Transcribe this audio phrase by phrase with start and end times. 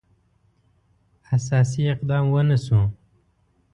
[1.35, 2.81] اساسي اقدام ونه شو.